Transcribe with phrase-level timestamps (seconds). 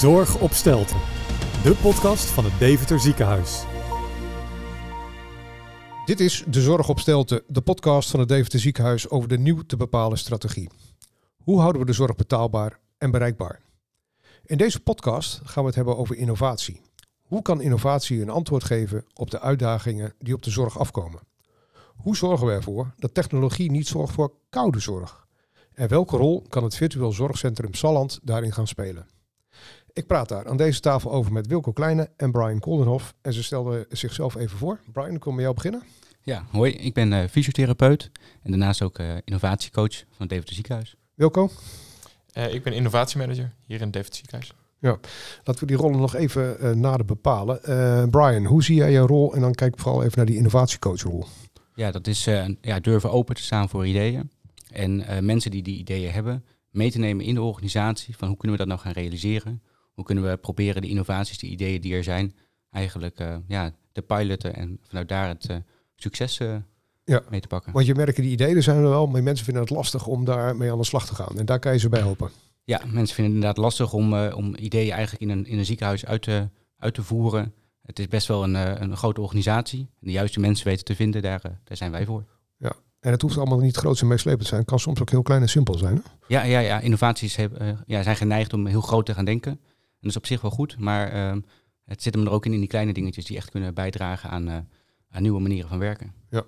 [0.00, 0.96] Zorg op Stelten,
[1.62, 3.64] de podcast van het Deventer Ziekenhuis.
[6.04, 9.62] Dit is De Zorg op Stelten, de podcast van het Deventer Ziekenhuis over de nieuw
[9.66, 10.70] te bepalen strategie.
[11.36, 13.60] Hoe houden we de zorg betaalbaar en bereikbaar?
[14.44, 16.80] In deze podcast gaan we het hebben over innovatie.
[17.22, 21.20] Hoe kan innovatie een antwoord geven op de uitdagingen die op de zorg afkomen?
[21.96, 25.26] Hoe zorgen we ervoor dat technologie niet zorgt voor koude zorg?
[25.74, 29.06] En welke rol kan het virtueel zorgcentrum Salland daarin gaan spelen?
[30.00, 33.14] Ik praat daar aan deze tafel over met Wilco Kleine en Brian Koldenhoff.
[33.22, 34.80] En ze stelden zichzelf even voor.
[34.92, 35.82] Brian, kom met jou beginnen.
[36.22, 36.72] Ja, hoi.
[36.72, 38.10] Ik ben uh, fysiotherapeut
[38.42, 40.96] en daarnaast ook uh, innovatiecoach van het Deventer Ziekenhuis.
[41.14, 41.50] Wilco?
[42.32, 44.52] Uh, ik ben innovatiemanager hier in het Deventer Ziekenhuis.
[44.78, 44.98] Ja,
[45.44, 47.60] laten we die rollen nog even nader bepalen.
[48.10, 49.34] Brian, hoe zie jij jouw rol?
[49.34, 51.26] En dan kijk ik vooral even naar die innovatiecoachrol.
[51.74, 52.24] Ja, dat is
[52.60, 54.30] ja, durven open te staan voor ideeën.
[54.70, 58.16] En mensen die die ideeën hebben, mee te nemen in de organisatie.
[58.16, 59.62] Van hoe kunnen we dat nou gaan realiseren?
[59.92, 62.34] Hoe kunnen we proberen de innovaties, de ideeën die er zijn,
[62.70, 65.56] eigenlijk uh, ja, te piloten en vanuit daar het uh,
[65.96, 66.38] succes
[67.04, 67.72] ja, mee te pakken.
[67.72, 70.72] Want je merkt, die ideeën zijn er wel, maar mensen vinden het lastig om daarmee
[70.72, 71.38] aan de slag te gaan.
[71.38, 72.30] En daar kan je ze bij helpen.
[72.64, 76.06] Ja, mensen vinden het inderdaad lastig om, om ideeën eigenlijk in een, in een ziekenhuis
[76.06, 77.54] uit te, uit te voeren.
[77.82, 79.88] Het is best wel een, een grote organisatie.
[79.98, 82.24] De juiste mensen weten te vinden, daar, daar zijn wij voor.
[82.56, 84.60] Ja, en het hoeft allemaal niet groot en meeslepend te zijn.
[84.60, 85.94] Het kan soms ook heel klein en simpel zijn.
[85.94, 86.00] Hè?
[86.26, 87.36] Ja, ja, ja, innovaties
[87.86, 89.60] ja, zijn geneigd om heel groot te gaan denken
[90.00, 91.40] dat is op zich wel goed, maar ehm,
[91.84, 94.48] het zit hem er ook in, in die kleine dingetjes die echt kunnen bijdragen aan,
[94.48, 94.56] uh,
[95.10, 96.12] aan nieuwe manieren van werken.
[96.30, 96.44] Ja.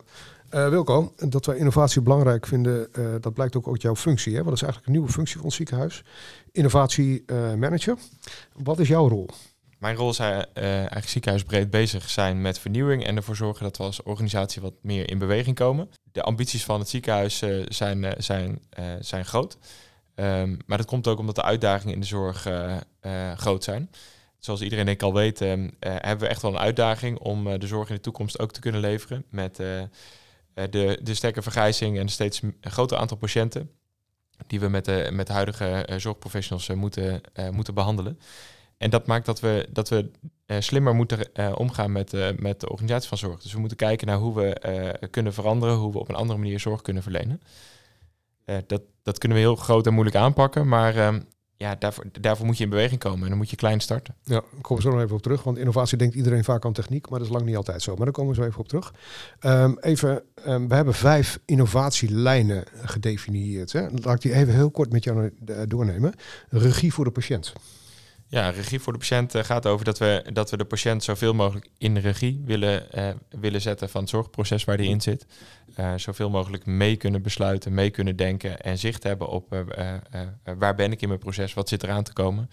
[0.55, 4.36] Uh, Wilco, dat wij innovatie belangrijk vinden, uh, dat blijkt ook uit jouw functie.
[4.36, 4.42] Hè?
[4.42, 6.05] Wat is eigenlijk een nieuwe functie van het ziekenhuis?
[6.50, 7.97] Innovatiemanager.
[8.53, 9.28] Wat is jouw rol?
[9.78, 14.03] Mijn rol is eigenlijk ziekenhuisbreed bezig zijn met vernieuwing en ervoor zorgen dat we als
[14.03, 15.89] organisatie wat meer in beweging komen.
[16.12, 18.61] De ambities van het ziekenhuis zijn, zijn,
[19.00, 19.59] zijn groot.
[20.15, 23.91] Um, maar dat komt ook omdat de uitdagingen in de zorg uh, uh, groot zijn.
[24.39, 27.67] Zoals iedereen denk al weet, um, uh, hebben we echt wel een uitdaging om de
[27.67, 29.25] zorg in de toekomst ook te kunnen leveren.
[29.31, 33.71] Met de, de sterke vergrijzing en steeds groter aantal patiënten
[34.47, 37.21] die we met de, met de huidige zorgprofessionals moeten,
[37.51, 38.19] moeten behandelen.
[38.77, 40.11] En dat maakt dat we, dat we
[40.59, 43.43] slimmer moeten omgaan met, met de organisatie van zorg.
[43.43, 46.61] Dus we moeten kijken naar hoe we kunnen veranderen, hoe we op een andere manier
[46.61, 47.41] zorg kunnen verlenen.
[48.47, 51.14] Uh, dat, dat kunnen we heel groot en moeilijk aanpakken, maar uh,
[51.56, 54.14] ja, daarvoor, daarvoor moet je in beweging komen en dan moet je klein starten.
[54.22, 57.08] Ja, ik kom zo nog even op terug, want innovatie denkt iedereen vaak aan techniek,
[57.08, 57.94] maar dat is lang niet altijd zo.
[57.94, 58.94] Maar daar komen we zo even op terug.
[59.41, 63.72] Um, even, um, we hebben vijf innovatielijnen gedefinieerd.
[63.72, 63.86] Hè.
[63.91, 65.30] Laat ik die even heel kort met jou
[65.69, 66.14] doornemen.
[66.48, 67.53] Regie voor de patiënt.
[68.32, 71.34] Ja, regie voor de patiënt uh, gaat over dat we, dat we de patiënt zoveel
[71.34, 73.09] mogelijk in de regie willen, uh,
[73.41, 75.26] willen zetten van het zorgproces waar die in zit.
[75.76, 79.65] Uh, zoveel mogelijk mee kunnen besluiten, mee kunnen denken en zicht hebben op
[80.59, 82.50] waar ben ik in mijn proces, wat zit er aan te komen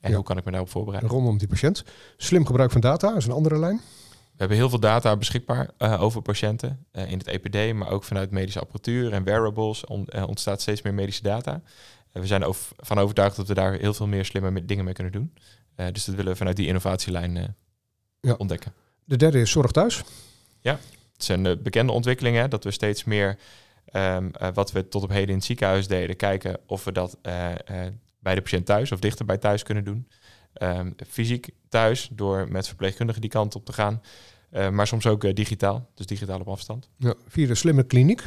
[0.00, 0.16] en ja.
[0.16, 1.10] hoe kan ik me daarop voorbereiden.
[1.10, 1.84] Rondom die patiënt.
[2.16, 3.76] Slim gebruik van data is een andere lijn.
[4.10, 8.60] We hebben heel veel data beschikbaar over patiënten in het EPD, maar ook vanuit medische
[8.60, 11.62] apparatuur en wearables on, ontstaat steeds meer medische data
[12.20, 12.44] we zijn
[12.76, 15.32] van overtuigd dat we daar heel veel meer slimme dingen mee kunnen doen.
[15.76, 17.44] Uh, dus dat willen we vanuit die innovatielijn uh,
[18.20, 18.34] ja.
[18.34, 18.72] ontdekken.
[19.04, 20.02] De derde is zorg thuis.
[20.60, 20.72] Ja,
[21.12, 23.38] het is een uh, bekende ontwikkeling hè, dat we steeds meer
[23.92, 27.18] um, wat we tot op heden in het ziekenhuis deden, kijken of we dat
[28.18, 30.08] bij de patiënt thuis of dichter bij thuis kunnen doen.
[30.62, 34.02] Um, fysiek thuis, door met verpleegkundigen die kant op te gaan.
[34.50, 36.88] maar soms ook digitaal, dus digitaal op afstand.
[36.96, 38.24] Ja, vierde slimme kliniek.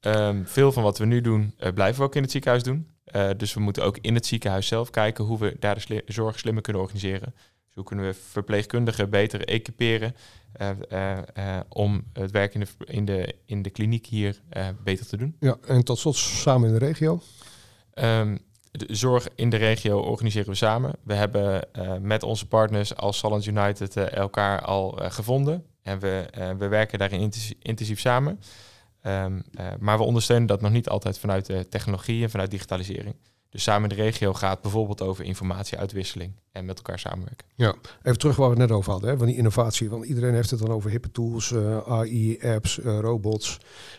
[0.00, 2.95] Um, veel van wat we nu doen, blijven we ook in het ziekenhuis doen.
[3.14, 6.00] Uh, dus we moeten ook in het ziekenhuis zelf kijken hoe we daar de sli
[6.06, 7.34] zorg slimmer kunnen organiseren.
[7.34, 10.14] Dus hoe kunnen we verpleegkundigen beter equiperen
[10.60, 10.70] uh,
[11.38, 14.40] uh, om het werk in de, in de, in de kliniek hier
[14.84, 15.36] beter te doen.
[15.40, 17.20] Ja, en tot slot samen in de regio?
[17.94, 18.38] Um,
[18.70, 20.92] de zorg in de regio organiseren we samen.
[21.02, 21.68] We hebben
[22.00, 25.64] met onze partners als Salland United elkaar al gevonden.
[25.82, 26.26] En we,
[26.58, 28.40] we werken daarin intensief, intensief samen.
[29.06, 33.14] Um, uh, maar we ondersteunen dat nog niet altijd vanuit technologie en vanuit digitalisering.
[33.50, 37.46] Dus samen in de regio gaat bijvoorbeeld over informatieuitwisseling en met elkaar samenwerken.
[37.54, 39.90] Ja, even terug waar we het net over hadden, hè, van die innovatie.
[39.90, 43.58] Want iedereen heeft het dan over hippe tools, uh, eh, AI, apps, uh, robots.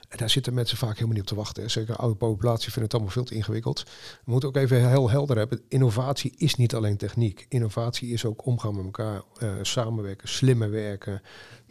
[0.10, 1.64] En daar zitten mensen vaak helemaal niet op te wachten.
[1.64, 1.70] Hè.
[1.70, 3.84] Zeker de oude populatie vindt het allemaal veel te ingewikkeld.
[4.26, 5.62] We moeten ook even heel helder hebben.
[5.68, 7.46] Innovatie is niet alleen techniek.
[7.50, 11.22] Innovatie is ook omgaan met elkaar, uh, samenwerken, slimmer werken.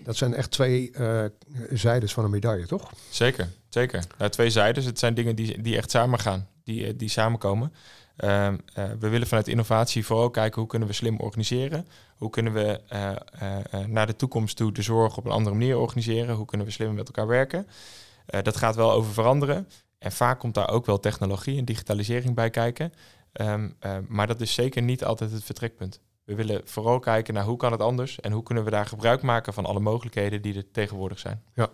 [0.02, 0.92] Dat zijn echt twee
[1.70, 2.92] zijdes van een medaille, toch?
[3.10, 4.04] Zeker, zeker.
[4.18, 4.84] Nou, twee zijdes.
[4.84, 7.72] Het zijn dingen die, die echt samen gaan, die, die samenkomen.
[8.18, 8.54] Uh, uh,
[8.98, 11.86] we willen vanuit innovatie vooral kijken hoe kunnen we slim organiseren.
[12.16, 16.34] Hoe kunnen we uh, naar de toekomst toe de zorg op een andere manier organiseren.
[16.34, 17.66] Hoe kunnen we slimmer met elkaar werken.
[18.42, 19.68] dat gaat wel over veranderen.
[19.98, 22.92] En vaak komt daar ook wel technologie en digitalisering bij kijken.
[23.32, 26.00] Ehm, ehm, maar dat is zeker niet altijd het vertrekpunt.
[26.26, 29.22] We willen vooral kijken naar hoe kan het anders en hoe kunnen we daar gebruik
[29.22, 31.42] maken van alle mogelijkheden die er tegenwoordig zijn.
[31.54, 31.68] Ja,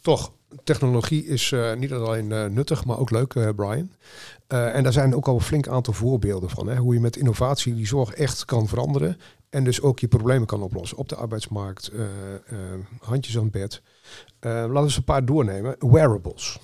[0.00, 0.32] toch.
[0.64, 3.92] Technologie is uh, niet alleen uh, nuttig, maar ook leuk, uh, Brian.
[4.46, 6.66] en daar zijn ook al een flink aantal voorbeelden van.
[6.66, 9.20] Hè, hoe je met innovatie die zorg echt kan veranderen.
[9.50, 11.92] En dus ook je problemen kan oplossen op de arbeidsmarkt,
[13.00, 13.82] handjes aan het bed.
[14.40, 15.76] laten we eens een paar doornemen.
[15.78, 16.58] Wearables.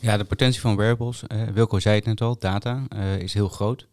[0.00, 1.22] Ja, de potentie van wearables,
[1.54, 2.86] Wilco zei het net al, data,
[3.18, 3.86] is heel groot.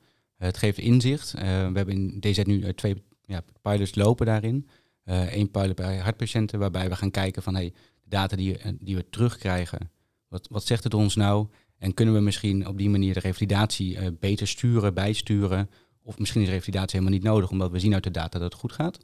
[0.45, 1.31] Het geeft inzicht.
[1.31, 1.39] we
[1.73, 4.67] hebben in DZ nu twee ja, pilots lopen daarin.
[5.03, 7.55] Eén pilot bij hartpatiënten, waarbij we gaan kijken van...
[7.55, 7.73] Hey,
[8.11, 9.91] data die, eh, die we terugkrijgen,
[10.27, 11.47] wat, wat zegt het ons nou?
[11.77, 15.69] En kunnen we misschien op die manier de revalidatie beter sturen, bijsturen?
[16.03, 18.61] Of misschien is revalidatie helemaal niet nodig, omdat we zien uit de data dat het
[18.61, 18.97] goed gaat.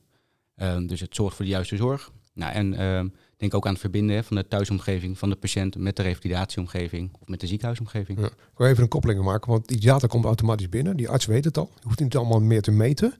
[0.55, 2.11] Uh, dus het zorgt voor de juiste zorg.
[2.33, 3.03] Nou, en uh,
[3.37, 7.27] denk ook aan het verbinden van de thuisomgeving van de patiënt met de revalidatieomgeving of
[7.27, 8.19] met de ziekenhuisomgeving.
[8.19, 8.25] Ja.
[8.25, 10.97] Ik wil even een koppeling maken, want die data komt automatisch binnen.
[10.97, 11.71] Die arts weet het al.
[11.75, 13.13] Je hoeft niet allemaal meer te meten.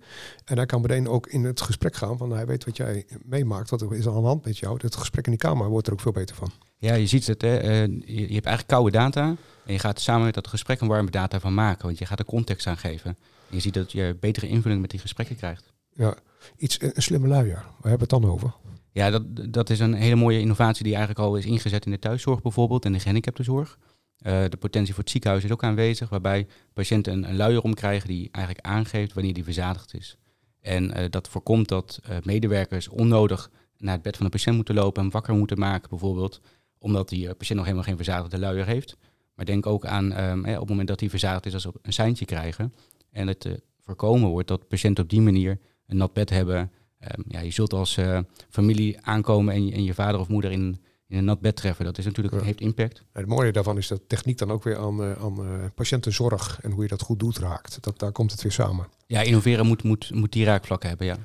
[0.46, 3.70] En hij kan meteen ook in het gesprek gaan, want hij weet wat jij meemaakt,
[3.70, 4.80] wat er is aan de hand met jou.
[4.82, 6.52] Het gesprek in die kamer wordt er ook veel beter van.
[6.78, 7.42] Ja, je ziet het.
[7.42, 7.64] Hè.
[7.64, 9.36] Uh, je, hebt eigenlijk koude data
[9.66, 12.20] en je gaat samen met dat gesprek een warme data van maken, want je gaat
[12.20, 13.18] er context aan geven.
[13.50, 15.74] En je ziet dat je betere invulling met die gesprekken krijgt.
[15.94, 16.16] Ja,
[16.58, 17.56] iets, een slimme luier.
[17.56, 18.54] Waar hebben we het dan over?
[18.98, 19.24] Ja, dat,
[19.54, 22.86] dat is een hele mooie innovatie die eigenlijk al is ingezet in de thuiszorg bijvoorbeeld
[22.86, 23.78] en de gehandicaptenzorg.
[23.80, 28.30] Uh, de potentie voor het ziekenhuis is ook aanwezig, waarbij patiënten een, luier omkrijgen die
[28.32, 30.18] eigenlijk aangeeft wanneer die verzadigd is.
[30.62, 34.76] En uh, dat voorkomt dat uh, medewerkers onnodig naar het bed van de patiënt moeten
[34.76, 36.42] lopen en wakker moeten maken bijvoorbeeld,
[36.78, 38.98] omdat die patiënt nog helemaal geen verzadigde luier heeft.
[39.36, 41.94] Maar denk ook aan um, op het moment dat hij verzadigd is, als ze een
[41.94, 42.74] seintje krijgen.
[43.12, 46.72] En het voorkomen wordt dat patiënten op die manier een nat bed hebben,
[47.02, 50.52] Um, ja, je zult als uh, familie aankomen en je, en je, vader of moeder
[50.52, 51.86] in, in een nat bed treffen.
[51.86, 52.44] Dat is natuurlijk, ja.
[52.44, 52.98] heeft impact.
[52.98, 56.60] Ja, het mooie daarvan is dat techniek dan ook weer aan, uh, aan uh, patiëntenzorg
[56.62, 57.78] en hoe je dat goed doet raakt.
[57.84, 58.88] Dat, daar komt het weer samen.
[59.08, 61.18] Ja, innoveren moet, moet, moet die raakvlakken hebben, ja.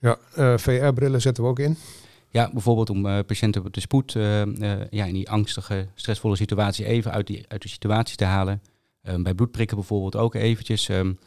[0.00, 0.18] Ja,
[0.58, 1.76] VR-brillen zetten we ook in.
[2.30, 4.12] Ja, bijvoorbeeld om patiënten op de spoed
[4.90, 8.62] ja, in die angstige, stressvolle situatie even uit, die, uit de situatie te halen.
[9.02, 10.88] Ehm, bij bloedprikken bijvoorbeeld ook eventjes.
[10.88, 11.18] Um,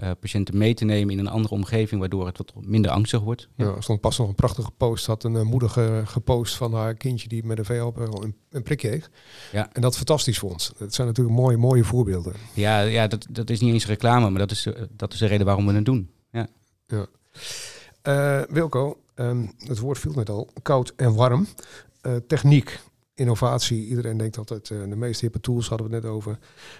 [0.00, 3.48] uh, patiënten mee te nemen in een andere omgeving, waardoor het wat minder angstig wordt.
[3.54, 6.74] Ja, er stond pas nog een prachtige post, had een uh, moeder ge, gepost van
[6.74, 9.10] haar kindje die met een VL een, een prikje heeft.
[9.52, 9.68] Ja.
[9.72, 10.72] En dat fantastisch vond.
[10.78, 12.32] Dat zijn natuurlijk mooie, mooie voorbeelden.
[12.54, 15.26] Ja, ja dat, dat is niet eens reclame, maar dat is, uh, dat is de
[15.26, 16.10] reden waarom we het doen.
[16.30, 16.48] Ja.
[16.86, 17.06] ja.
[18.48, 21.46] Wilco, um, het woord viel net al, koud en warm.
[22.26, 22.80] techniek,
[23.14, 23.86] innovatie.
[23.86, 26.38] Iedereen denkt altijd, de meest hippe tools hadden we het net over.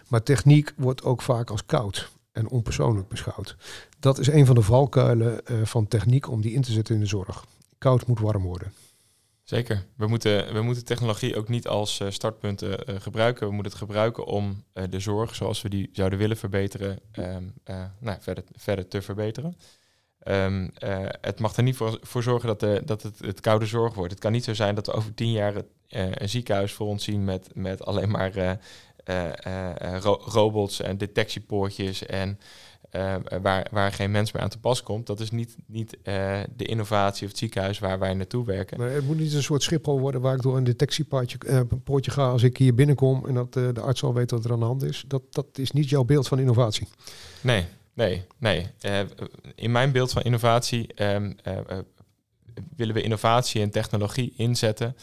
[0.08, 3.56] Maar techniek wordt ook vaak als koud en onpersoonlijk beschouwd.
[3.98, 7.00] Dat is een van de valkuilen uh, van techniek om die in te zetten in
[7.00, 7.44] de zorg.
[7.78, 8.72] Koud moet warm worden.
[9.42, 9.86] Zeker.
[9.96, 13.46] We moeten, we moeten technologie ook niet als uh, startpunt uh, gebruiken.
[13.46, 17.54] We moeten het gebruiken om de zorg zoals we die zouden willen verbeteren, um,
[17.98, 19.56] nou, verder, verder te verbeteren.
[20.28, 20.70] Um,
[21.20, 24.10] het mag er niet voor, voor zorgen dat, de, dat het, het koude zorg wordt.
[24.10, 25.54] Het kan niet zo zijn dat we over tien jaar
[25.88, 28.58] een ziekenhuis voor ons zien met, met alleen maar
[30.00, 32.38] ro robots en detectiepoortjes en
[33.42, 35.06] waar, waar geen mens meer aan te pas komt.
[35.06, 35.98] Dat is niet, niet
[36.56, 38.78] de innovatie of het ziekenhuis waar wij naartoe werken.
[38.78, 42.28] Maar het moet niet een soort Schiphol worden waar ik door een detectiepoortje poortje ga
[42.28, 44.82] als ik hier binnenkom en dat de arts al weet wat er aan de hand
[44.82, 45.04] is.
[45.06, 46.88] Dat, dat is niet jouw beeld van innovatie.
[47.40, 48.66] Nee, nee, nee.
[49.54, 51.36] in mijn beeld van innovatie um,
[52.76, 54.96] willen we innovatie en technologie inzetten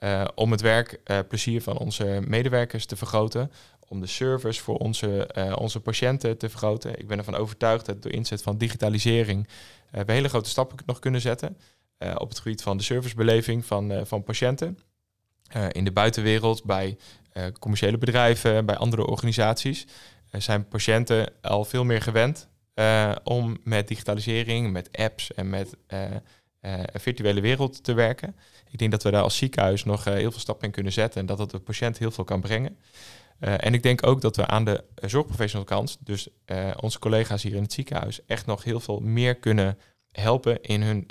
[0.00, 3.52] uh, om het werkplezier uh, van onze medewerkers te vergroten.
[3.88, 6.98] Om de service voor onze, uh, onze patiënten te vergroten.
[6.98, 9.48] Ik ben ervan overtuigd dat door inzet van digitalisering
[9.90, 11.56] we hele grote stappen nog kunnen zetten.
[12.14, 14.78] op het gebied van de servicebeleving van, van patiënten.
[15.70, 16.98] in de buitenwereld, bij
[17.58, 19.86] commerciële bedrijven, bij andere organisaties.
[20.38, 22.48] zijn patiënten al veel meer gewend
[23.24, 25.76] om met digitalisering, met apps en met
[26.92, 28.36] virtuele wereld te werken.
[28.70, 31.20] Ik denk dat we daar als ziekenhuis nog uh, heel veel stappen in kunnen zetten
[31.20, 32.78] en dat het de patiënt heel veel kan brengen.
[33.40, 36.28] Uh, en ik denk ook dat we aan de zorgprofessional kant, dus
[36.80, 39.78] onze collega's hier in het ziekenhuis, echt nog heel veel meer kunnen
[40.12, 41.04] helpen in hun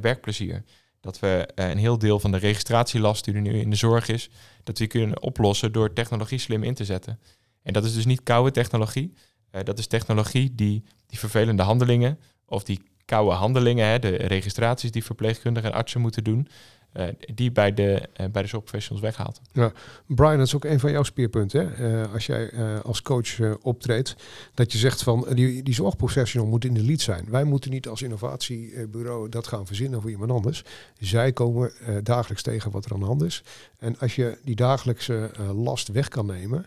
[0.00, 0.64] werkplezier.
[1.00, 4.30] Dat we een heel deel van de registratielast die er nu in de zorg is,
[4.62, 7.20] dat we kunnen oplossen door technologie slim in te zetten.
[7.62, 9.12] En dat is dus niet koude technologie.
[9.50, 15.04] dat is technologie die die vervelende handelingen of die koude handelingen, hè, de registraties die
[15.04, 16.48] verpleegkundigen en artsen moeten doen,
[16.96, 19.40] uh, die bij de, uh, bij de zorgprofessionals weghaalt.
[19.52, 19.72] Ja,
[20.06, 21.74] Brian, dat is ook een van jouw speerpunten.
[21.74, 22.02] Hè?
[22.02, 24.16] Uh, als jij als coach optreedt,
[24.54, 27.26] dat je zegt van die, die zorgprofessional moet in de lead zijn.
[27.30, 30.64] Wij moeten niet als innovatiebureau dat gaan verzinnen voor iemand anders.
[30.98, 31.72] Zij komen
[32.02, 33.42] dagelijks tegen wat er aan de hand is.
[33.78, 36.66] En als je die dagelijkse last weg kan nemen,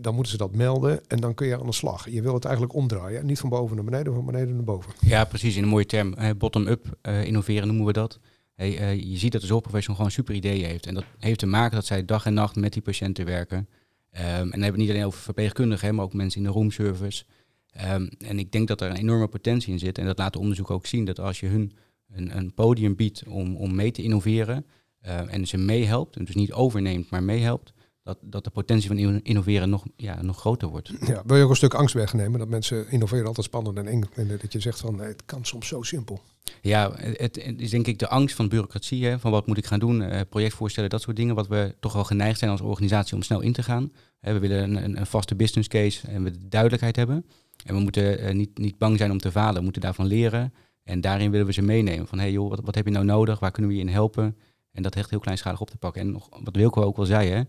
[0.00, 2.10] Dan moeten ze dat melden en dan kun je aan de slag.
[2.10, 3.26] Je wil het eigenlijk omdraaien.
[3.26, 4.92] Niet van boven naar beneden, van beneden naar boven.
[5.00, 5.56] Ja, precies.
[5.56, 6.14] In een mooie term.
[6.38, 8.18] Bottom-up eh, innoveren noemen we dat.
[8.54, 10.86] Hey, eh, je ziet dat de zorgprofessional gewoon super ideeën heeft.
[10.86, 13.68] En dat heeft te maken dat zij dag en nacht met die patiënten werken.
[14.10, 17.24] Ehm, en dan hebben we niet alleen over verpleegkundigen, maar ook mensen in de roomservice.
[17.70, 19.98] Ehm, en ik denk dat er een enorme potentie in zit.
[19.98, 21.04] En dat laat de onderzoek ook zien.
[21.04, 21.72] Dat als je hun
[22.12, 24.66] een, een podium biedt om, om mee te innoveren.
[25.00, 27.72] eh, en ze meehelpt, en dus niet overneemt, maar meehelpt.
[28.04, 30.92] Dat, dat de potentie van inno- innoveren nog, ja, nog groter wordt.
[31.06, 32.38] Ja, wil je ook een stuk angst wegnemen?
[32.38, 34.04] Dat mensen innoveren altijd spannend en eng.
[34.14, 36.20] En dat je zegt van, nee, het kan soms zo simpel.
[36.60, 39.66] Ja, het, het is denk ik de angst van bureaucratie, hè, van wat moet ik
[39.66, 43.14] gaan doen, eh, projectvoorstellen, dat soort dingen, wat we toch wel geneigd zijn als organisatie
[43.14, 43.92] om snel in te gaan.
[44.20, 47.26] We willen een, een, een vaste business case en we duidelijkheid hebben.
[47.64, 50.54] En we moeten eh, niet, niet bang zijn om te falen, we moeten daarvan leren.
[50.82, 53.38] En daarin willen we ze meenemen van, hey joh, wat, wat heb je nou nodig,
[53.38, 54.36] waar kunnen we je in helpen?
[54.72, 56.00] En dat echt heel kleinschalig op te pakken.
[56.00, 57.42] En nog, wat Wilco ook wel zei, hè,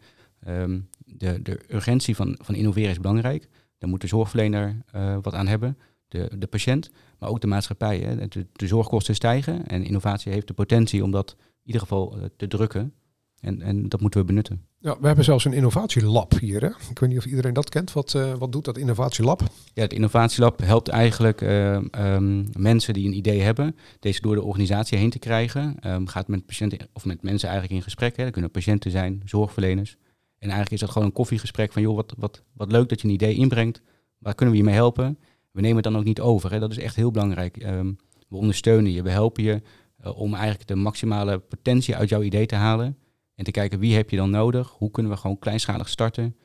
[0.45, 3.49] ehm, de, de urgentie van, van innoveren is belangrijk.
[3.77, 7.99] Daar moet de zorgverlener eh, wat aan hebben, de, de patiënt maar ook de maatschappij.
[7.99, 8.27] Hè.
[8.27, 12.23] De, de zorgkosten stijgen en innovatie heeft de potentie om dat in ieder geval eh,
[12.37, 12.93] te drukken.
[13.39, 14.65] En, en dat moeten we benutten.
[14.79, 16.61] Ja, we hebben zelfs een innovatielab hier.
[16.61, 16.67] Hè?
[16.67, 17.93] Ik weet niet of iedereen dat kent.
[17.93, 19.41] Wat, eh, wat doet dat innovatielab?
[19.73, 24.43] Ja, het innovatielab helpt eigenlijk eh, ehm, mensen die een idee hebben, deze door de
[24.43, 25.75] organisatie heen te krijgen.
[25.79, 28.17] Ehm, gaat met patiënten of met mensen eigenlijk in gesprek.
[28.17, 28.23] Hè.
[28.23, 29.97] Dat kunnen patiënten zijn, zorgverleners.
[30.45, 33.07] En eigenlijk is dat gewoon een koffiegesprek van joh, wat, wat, wat leuk dat je
[33.07, 33.81] een idee inbrengt.
[34.17, 35.19] Waar kunnen we je mee helpen?
[35.51, 36.51] We nemen het dan ook niet over.
[36.51, 36.59] Hè.
[36.59, 37.57] Dat is echt heel belangrijk.
[37.57, 37.93] Ehm,
[38.27, 39.61] we ondersteunen je, we helpen je
[39.97, 42.97] eh, om eigenlijk de maximale potentie uit jouw idee te halen.
[43.35, 44.69] En te kijken wie heb je dan nodig?
[44.69, 46.35] Hoe kunnen we gewoon kleinschalig starten?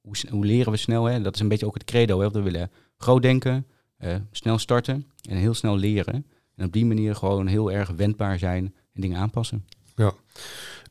[0.00, 1.04] Hoe, hoe leren we snel?
[1.04, 1.22] Hè?
[1.22, 2.20] Dat is een beetje ook het credo.
[2.20, 2.30] Hè?
[2.30, 6.26] We willen groot denken, eh, snel starten en heel snel leren.
[6.54, 9.64] En op die manier gewoon heel erg wendbaar zijn en dingen aanpassen.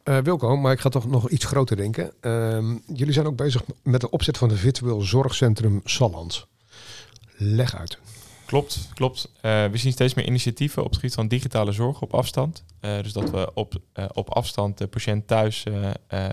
[0.06, 2.14] Eh, Wilco, maar ik ga toch nog iets groter denken.
[2.22, 6.48] Ehm, jullie zijn ook bezig met de opzet van het virtueel zorgcentrum Salland.
[7.38, 7.98] Leg uit.
[8.46, 9.32] Klopt, klopt.
[9.42, 12.64] Eh, we zien steeds meer initiatieven op het gebied van digitale zorg op afstand.
[12.80, 13.74] Eh, dus dat we op,
[14.14, 15.64] op afstand de patiënt thuis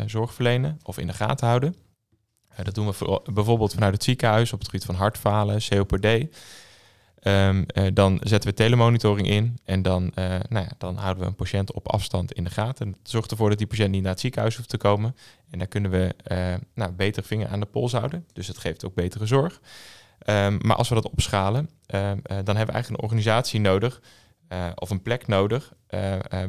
[0.07, 1.77] zorg verlenen of in de gaten houden.
[2.63, 6.07] Dat doen we voor, bijvoorbeeld vanuit het ziekenhuis op het gebied van hartfalen, COPD.
[7.23, 11.29] Ehm, eh, dan zetten we telemonitoring in en dan, eh, nou ja, dan houden we
[11.29, 12.91] een patiënt op afstand in de gaten.
[12.91, 15.17] Dat zorgt ervoor dat die patiënt niet naar het ziekenhuis hoeft te komen.
[15.51, 18.27] En daar kunnen we eh, nou, beter vinger aan de pols houden.
[18.33, 19.61] Dus het geeft ook betere zorg.
[20.19, 24.01] Ehm, maar als we dat opschalen, ehm, eh, dan hebben we eigenlijk een organisatie nodig,
[24.75, 25.73] of een plek nodig,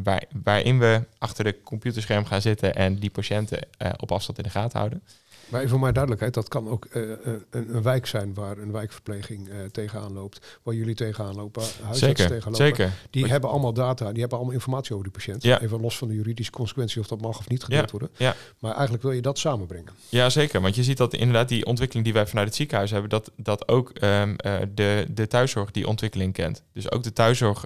[0.04, 4.50] waar, waarin we achter de computerscherm gaan zitten en die patiënten op afstand in de
[4.50, 5.04] gaten houden.
[5.48, 7.18] Maar even voor mijn duidelijkheid, dat kan ook eh, eh,
[7.50, 10.60] een, een wijk zijn waar een wijkverpleging eh, tegenaan loopt.
[10.64, 12.66] Waar jullie tegenaan lopen, huisartsen tegenaan lopen.
[12.66, 12.92] zeker.
[13.10, 15.44] Die hebben allemaal data, die hebben allemaal informatie over die patiënt.
[15.44, 15.62] Ja.
[15.62, 18.10] Even los van de juridische consequentie of dat mag of niet gedeeld Ja, worden.
[18.18, 18.36] ja.
[18.60, 19.92] Maar eigenlijk wil je dat samenbrengen.
[20.10, 20.62] Ja, zeker.
[20.62, 23.68] Want je ziet dat inderdaad die ontwikkeling die wij vanuit het ziekenhuis hebben, dat, dat
[23.68, 26.64] ook ehm, eh, de, de thuiszorg die ontwikkeling kent.
[26.74, 27.66] Dus ook de thuiszorg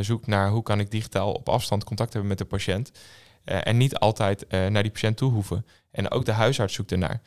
[0.00, 2.90] zoekt naar hoe kan ik digitaal op afstand contact hebben met de patiënt.
[3.46, 5.66] Eh, en niet altijd eh, naar die patiënt toe hoeven.
[5.90, 7.20] En ook de huisarts zoekt ernaar.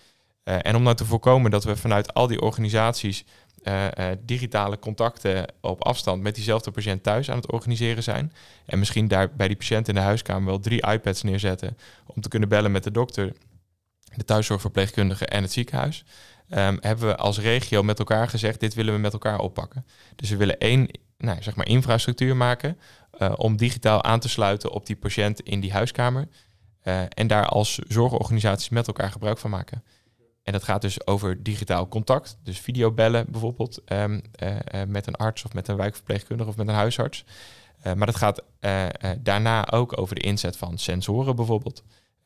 [0.44, 3.26] Eh, en om nou te voorkomen dat we vanuit al die organisaties
[4.20, 8.34] digitale contacten op afstand met diezelfde patiënt thuis aan het organiseren zijn.
[8.66, 12.30] En misschien daar bij die patiënt in de huiskamer wel drie iPads neerzetten om te
[12.30, 13.34] kunnen bellen met de dokter,
[14.16, 16.04] de thuiszorgverpleegkundige en het ziekenhuis.
[16.50, 19.86] ehm, hebben we als regio met elkaar gezegd, dit willen we met elkaar oppakken.
[20.16, 20.90] Dus we willen één
[21.24, 22.78] nou, zeg maar infrastructuur maken
[23.12, 26.28] eh, om digitaal aan te sluiten op die patiënt in die huiskamer.
[26.80, 29.84] eh, en daar als zorgorganisaties met elkaar gebruik van maken.
[30.44, 32.38] En dat gaat dus over digitaal contact.
[32.44, 34.56] Dus videobellen bijvoorbeeld ehm, eh,
[34.88, 37.26] met een arts of met een wijkverpleegkundige of met een huisarts.
[37.84, 38.44] Maar dat gaat
[39.20, 41.84] daarna ook over de inzet van sensoren bijvoorbeeld.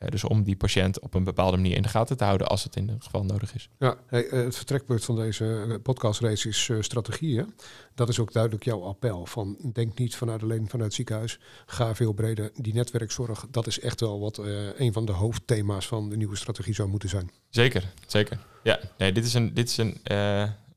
[0.09, 2.75] Dus om die patiënt op een bepaalde manier in de gaten te houden als het
[2.75, 3.69] in het geval nodig is.
[3.79, 7.53] Ja, hey, eh, het vertrekpunt van deze eh, podcastrace is eh, strategieën.
[7.95, 9.25] Dat is ook duidelijk jouw appel.
[9.25, 11.39] Van denk niet vanuit alleen vanuit het ziekenhuis.
[11.65, 12.51] Ga veel breder.
[12.55, 14.37] Die netwerkzorg, dat is echt wel wat
[14.77, 17.31] een van de hoofdthema's van de nieuwe strategie zou moeten zijn.
[17.49, 18.39] Zeker, zeker.
[18.63, 19.99] Ja, nee, dit is, een, dit is een,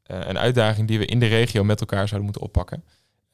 [0.06, 2.84] een uitdaging die we in de regio met elkaar zouden moeten oppakken.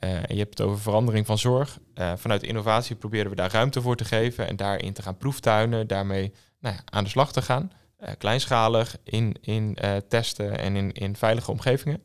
[0.03, 1.79] Eh, je hebt het over verandering van zorg.
[1.95, 5.87] Eh, vanuit innovatie proberen we daar ruimte voor te geven en daarin te gaan proeftuinen,
[5.87, 7.73] daarmee nou ja, aan de slag te gaan.
[7.97, 9.77] Eh, kleinschalig in, in
[10.09, 12.03] testen en in, in veilige omgevingen.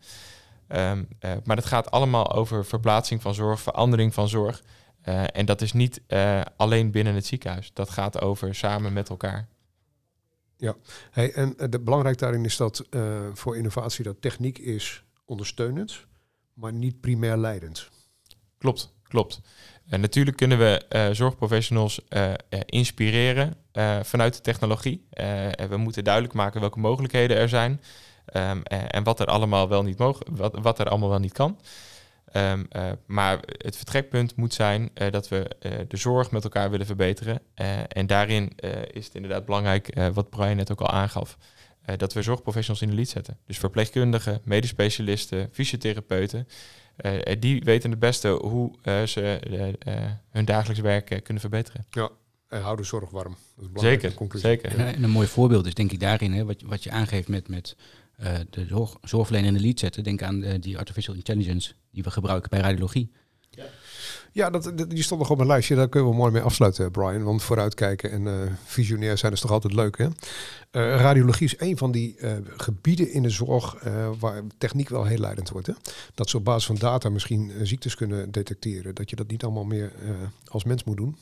[0.68, 4.64] Ehm, eh, maar het gaat allemaal over verplaatsing van zorg, verandering van zorg.
[5.32, 6.02] En dat is niet
[6.58, 7.72] alleen binnen het ziekenhuis.
[7.74, 9.48] Dat gaat over samen met elkaar.
[11.12, 12.84] Hey, en de, belangrijk daarin is dat
[13.34, 16.08] voor innovatie dat techniek is ondersteunend,
[16.58, 17.90] maar niet primair leidend.
[18.58, 19.42] Klopt, klopt.
[19.88, 23.56] En natuurlijk kunnen we eh, zorgprofessionals eh, eh, inspireren
[24.02, 25.08] vanuit de technologie.
[25.70, 27.82] We moeten duidelijk maken welke mogelijkheden er zijn
[28.26, 31.60] ehm, en, wat er allemaal wel niet mogen, wat, wat er allemaal wel niet kan.
[32.32, 35.56] Ehm, eh, maar het vertrekpunt moet zijn dat we
[35.88, 37.42] de zorg met elkaar willen verbeteren.
[37.88, 38.52] En daarin
[38.92, 41.38] is het inderdaad belangrijk, wat Brian net ook al aangaf,
[41.88, 43.38] eh, dat we zorgprofessionals in de lead zetten.
[43.46, 46.48] Dus verpleegkundigen, medisch specialisten, fysiotherapeuten.
[46.96, 49.40] eh, eh, die weten het beste hoe eh, ze
[50.32, 51.86] hun dagelijks werk kunnen verbeteren.
[52.48, 53.32] En hou de zorg warm.
[53.32, 54.50] Dat is een belangrijke Zeker, conclusie.
[54.50, 54.72] zeker.
[54.80, 57.28] En, en een mooi voorbeeld is denk ik daarin, hè, wat, je- wat je aangeeft
[57.28, 57.76] met, met
[58.18, 60.04] eh, de zorg, zorgverlener in de lead zetten.
[60.04, 63.12] Denk aan eh, die artificial intelligence die we gebruiken bij radiologie.
[64.32, 65.76] Ja, dat, die stond nog op mijn lijstje.
[65.76, 67.24] Daar kunnen we mooi mee afsluiten, Brian.
[67.24, 70.06] Want vooruitkijken en eh, visionair zijn is toch altijd leuk, hè?
[70.06, 70.12] Eh,
[71.02, 75.18] radiologie is een van die eh, gebieden in de zorg eh, waar techniek wel heel
[75.18, 75.68] leidend wordt.
[75.68, 75.74] Hè?
[76.16, 78.96] Dat ze op basis van data misschien eh, ziektes kunnen detecteren.
[78.96, 80.10] Dat je dat niet allemaal meer eh,
[80.48, 81.16] als mens moet doen.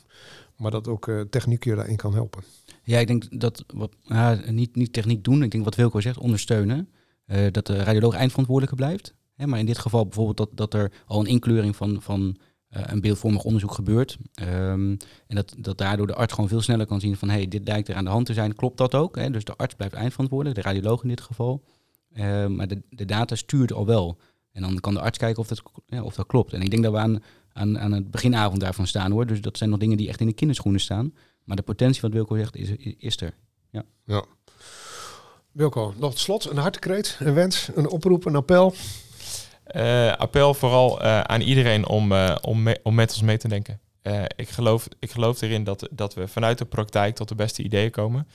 [0.56, 2.42] Maar dat ook eh, techniek je daarin kan helpen.
[2.82, 3.92] Ja, ik denk dat wat,
[4.46, 6.88] niet, niet techniek doen, ik denk wat Wilco zegt, ondersteunen.
[7.26, 9.14] Eh, dat de radioloog eindverantwoordelijke blijft.
[9.36, 12.36] Hè, maar in dit geval bijvoorbeeld dat, dat er al een inkleuring van, van eh,
[12.82, 14.18] een beeldvormig onderzoek gebeurt.
[14.34, 17.68] Ehm, en dat, dat daardoor de arts gewoon veel sneller kan zien van hey, dit
[17.68, 18.54] lijkt er aan de hand te zijn.
[18.54, 19.16] Klopt dat ook?
[19.16, 19.30] Hè?
[19.30, 21.64] Dus de arts blijft eindverantwoordelijk, de radioloog in dit geval.
[22.12, 24.18] Eh, maar de, de data stuurt al wel.
[24.52, 26.52] En dan kan de arts kijken of dat, ja, of dat klopt.
[26.52, 29.26] En ik denk dat we aan, aan, aan het beginavond daarvan staan hoor.
[29.26, 31.14] Dus dat zijn nog dingen die echt in de kinderschoenen staan.
[31.44, 33.34] Maar de potentie, wat Wilco zegt, is, is er.
[35.52, 38.74] Wilco, nog tot slot een hartekreet, een wens, een oproep, een appel.
[39.66, 43.80] Eh, appel vooral eh, aan iedereen om, eh, om, om met ons mee te denken.
[44.36, 47.90] Ik, geloof, ik geloof erin dat, dat we vanuit de praktijk tot de beste ideeën
[47.90, 48.28] komen.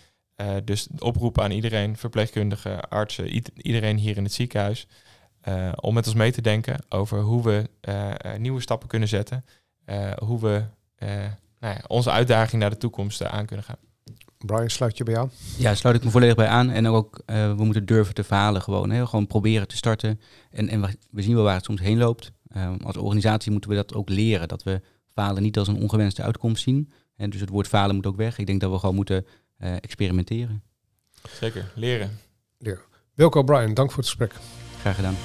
[0.64, 4.88] Dus oproepen aan iedereen, verpleegkundigen, artsen, iedereen hier in het ziekenhuis.
[5.76, 7.70] om met ons mee te denken over hoe we
[8.38, 9.46] nieuwe stappen kunnen zetten.
[9.86, 10.64] eh, hoe we
[11.60, 13.91] nou ja, onze uitdaging naar de toekomst aan kunnen gaan.
[14.46, 15.32] Brian, sluit je bij aan?
[15.58, 16.70] Ja, daar sluit ik me volledig bij aan.
[16.70, 18.90] En ook, eh, we moeten durven te falen gewoon.
[18.90, 19.08] Hè?
[19.08, 20.22] Gewoon proberen te starten.
[20.52, 22.32] En, en we, zien wel waar het soms heen loopt.
[22.48, 24.48] Eh, als organisatie moeten we dat ook leren.
[24.48, 24.82] Dat we
[25.14, 26.92] falen niet als een ongewenste uitkomst zien.
[27.16, 28.38] En dus het woord falen moet ook weg.
[28.38, 29.26] Ik denk dat we gewoon moeten
[29.58, 30.64] eh, experimenteren.
[31.30, 32.20] Zeker, leren.
[33.14, 34.34] Wilco, Brian, dank voor het gesprek.
[34.80, 35.16] Graag gedaan.